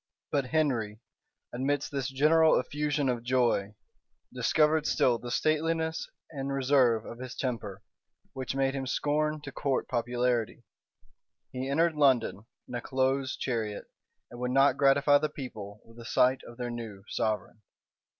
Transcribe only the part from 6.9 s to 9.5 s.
of his temper, which made him scorn